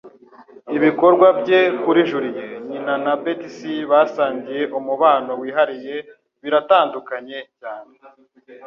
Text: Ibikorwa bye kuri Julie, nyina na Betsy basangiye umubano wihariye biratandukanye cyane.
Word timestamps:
Ibikorwa 0.77 1.27
bye 1.39 1.59
kuri 1.83 1.99
Julie, 2.09 2.45
nyina 2.69 2.93
na 3.05 3.13
Betsy 3.23 3.73
basangiye 3.91 4.61
umubano 4.79 5.31
wihariye 5.41 5.95
biratandukanye 6.43 7.39
cyane. 7.59 7.93